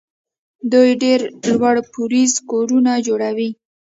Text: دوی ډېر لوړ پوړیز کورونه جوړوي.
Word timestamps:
دوی 0.71 0.89
ډېر 1.03 1.19
لوړ 1.49 1.75
پوړیز 1.91 2.33
کورونه 2.49 2.91
جوړوي. 3.07 3.49